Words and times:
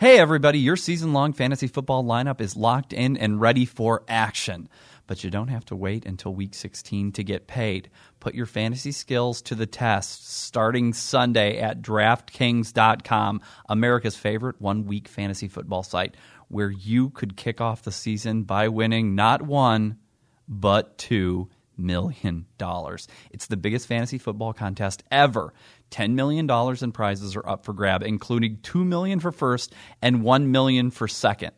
Hey, 0.00 0.20
everybody, 0.20 0.60
your 0.60 0.76
season 0.76 1.12
long 1.12 1.32
fantasy 1.32 1.66
football 1.66 2.04
lineup 2.04 2.40
is 2.40 2.54
locked 2.54 2.92
in 2.92 3.16
and 3.16 3.40
ready 3.40 3.64
for 3.64 4.04
action. 4.06 4.68
But 5.08 5.24
you 5.24 5.30
don't 5.30 5.48
have 5.48 5.64
to 5.64 5.74
wait 5.74 6.06
until 6.06 6.32
week 6.32 6.54
16 6.54 7.10
to 7.10 7.24
get 7.24 7.48
paid. 7.48 7.90
Put 8.20 8.36
your 8.36 8.46
fantasy 8.46 8.92
skills 8.92 9.42
to 9.42 9.56
the 9.56 9.66
test 9.66 10.30
starting 10.30 10.92
Sunday 10.92 11.58
at 11.58 11.82
DraftKings.com, 11.82 13.40
America's 13.68 14.14
favorite 14.14 14.60
one 14.60 14.84
week 14.84 15.08
fantasy 15.08 15.48
football 15.48 15.82
site, 15.82 16.16
where 16.46 16.70
you 16.70 17.10
could 17.10 17.36
kick 17.36 17.60
off 17.60 17.82
the 17.82 17.90
season 17.90 18.44
by 18.44 18.68
winning 18.68 19.16
not 19.16 19.42
one, 19.42 19.98
but 20.46 20.96
two 20.96 21.48
million 21.78 22.46
dollars. 22.58 23.08
It's 23.30 23.46
the 23.46 23.56
biggest 23.56 23.86
fantasy 23.86 24.18
football 24.18 24.52
contest 24.52 25.02
ever. 25.10 25.52
$10 25.90 26.12
million 26.12 26.50
in 26.82 26.92
prizes 26.92 27.36
are 27.36 27.48
up 27.48 27.64
for 27.64 27.72
grab, 27.72 28.02
including 28.02 28.58
2 28.62 28.84
million 28.84 29.20
for 29.20 29.32
first 29.32 29.74
and 30.02 30.22
1 30.22 30.50
million 30.50 30.90
for 30.90 31.08
second. 31.08 31.52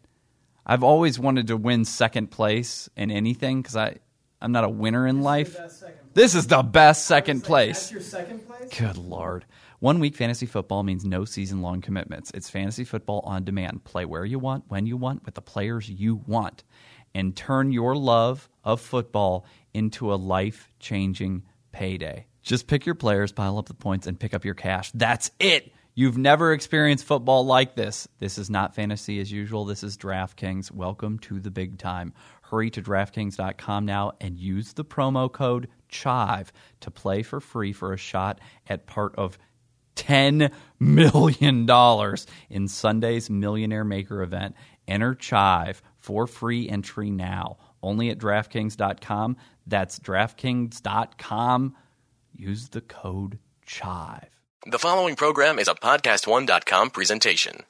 I've 0.65 0.85
always 0.85 1.19
wanted 1.19 1.49
to 1.49 1.57
win 1.57 1.85
second 1.85 2.31
place 2.31 2.89
in 2.97 3.11
anything 3.11 3.63
because 3.63 3.77
I 3.77 3.97
I'm 4.43 4.53
not 4.53 4.65
a 4.65 4.69
winner 4.69 5.07
in 5.07 5.23
life. 5.23 5.57
This 6.15 6.35
is 6.35 6.47
the 6.47 6.63
best 6.63 7.07
second 7.07 7.45
place. 7.45 7.91
That's 7.91 8.07
second 8.07 8.47
place? 8.47 8.79
Good 8.79 8.97
lord. 8.97 9.45
One 9.81 9.99
week 9.99 10.15
fantasy 10.17 10.47
football 10.47 10.83
means 10.83 11.05
no 11.05 11.25
season 11.25 11.63
long 11.63 11.81
commitments. 11.81 12.31
It's 12.35 12.51
fantasy 12.51 12.85
football 12.85 13.21
on 13.25 13.45
demand. 13.45 13.85
Play 13.85 14.05
where 14.05 14.25
you 14.25 14.39
want, 14.39 14.65
when 14.69 14.87
you 14.87 14.97
want, 14.97 15.25
with 15.25 15.35
the 15.35 15.43
players 15.43 15.89
you 15.89 16.17
want. 16.27 16.65
And 17.15 17.37
turn 17.37 17.73
your 17.73 17.97
love 17.97 18.49
of 18.63 18.81
football 18.81 19.47
into 19.75 20.13
a 20.13 20.17
life 20.17 20.71
changing 20.79 21.45
payday. 21.73 22.27
Just 22.43 22.67
pick 22.67 22.87
your 22.87 22.95
players, 22.95 23.33
pile 23.33 23.59
up 23.59 23.67
the 23.67 23.75
points, 23.75 24.07
and 24.07 24.19
pick 24.19 24.35
up 24.35 24.45
your 24.45 24.55
cash. 24.55 24.91
That's 24.93 25.31
it. 25.39 25.73
You've 25.95 26.17
never 26.17 26.53
experienced 26.53 27.05
football 27.05 27.45
like 27.45 27.75
this. 27.75 28.09
This 28.21 28.39
is 28.39 28.49
not 28.49 28.75
fantasy 28.75 29.21
as 29.21 29.31
usual. 29.31 29.65
This 29.65 29.83
is 29.83 29.99
DraftKings. 29.99 30.71
Welcome 30.71 31.19
to 31.21 31.41
the 31.41 31.51
big 31.51 31.79
time. 31.79 32.15
Hurry 32.43 32.71
to 32.71 32.83
DraftKings.com 32.83 33.85
now 33.85 34.13
and 34.21 34.39
use 34.39 34.73
the 34.73 34.85
promo 34.85 35.31
code 35.31 35.69
CHIVE 35.89 36.53
to 36.81 36.91
play 36.91 37.23
for 37.23 37.41
free 37.41 37.73
for 37.73 37.93
a 37.93 37.99
shot 37.99 38.41
at 38.69 38.87
part 38.87 39.15
of 39.17 39.37
$10 40.01 40.51
million 40.79 42.17
in 42.49 42.69
Sunday's 42.69 43.31
Millionaire 43.31 43.85
Maker 43.85 44.23
event. 44.23 44.57
Enter 44.89 45.15
CHIVE 45.15 45.83
for 45.99 46.27
free 46.27 46.69
entry 46.69 47.11
now. 47.11 47.59
Only 47.83 48.11
at 48.11 48.19
DraftKings.com. 48.19 49.37
That's 49.67 49.99
DraftKings.com. 49.99 51.77
Use 52.35 52.69
the 52.69 52.81
code 52.81 53.39
CHIVE. 53.67 54.29
The 54.67 54.79
following 54.79 55.17
program 55.17 55.59
is 55.59 55.69
a 55.69 55.75
PodcastOne.com 55.75 56.91
presentation. 56.91 57.65